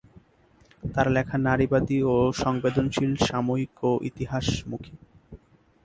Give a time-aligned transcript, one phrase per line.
[0.93, 4.93] তার লেখা নারীবাদী ও সংবেদনশীল, সমসাময়িক ও ইতিহাস মুখী।